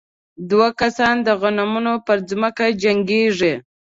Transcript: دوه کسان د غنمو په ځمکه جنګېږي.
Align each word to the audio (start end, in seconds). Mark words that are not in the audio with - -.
دوه 0.49 0.67
کسان 0.81 1.15
د 1.27 1.29
غنمو 1.41 1.95
په 2.05 2.13
ځمکه 2.29 2.65
جنګېږي. 2.83 3.53